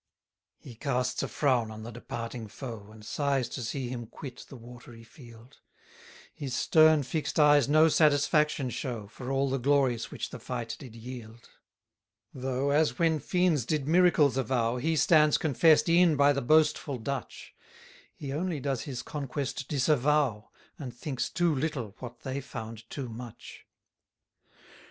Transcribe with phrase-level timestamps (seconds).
[0.63, 4.45] 136 He casts a frown on the departing foe, And sighs to see him quit
[4.49, 5.57] the watery field:
[6.33, 10.95] His stern fix'd eyes no satisfaction show, For all the glories which the fight did
[10.95, 11.49] yield.
[12.31, 16.97] 137 Though, as when fiends did miracles avow, He stands confess'd e'en by the boastful
[16.97, 17.53] Dutch:
[18.15, 20.49] He only does his conquest disavow,
[20.79, 23.67] And thinks too little what they found too much.